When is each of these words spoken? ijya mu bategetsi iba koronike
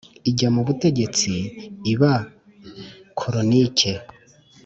ijya 0.29 0.47
mu 0.55 0.61
bategetsi 0.67 1.31
iba 1.91 2.13
koronike 3.17 3.91